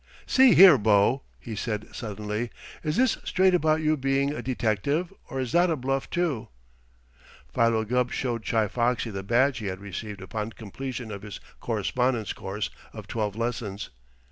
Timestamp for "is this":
2.83-3.19